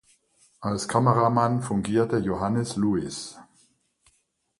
[0.61, 3.37] Als Kameramann fungierte Johannes Louis.